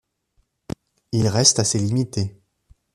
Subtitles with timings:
[1.11, 2.41] Ils restent assez limités.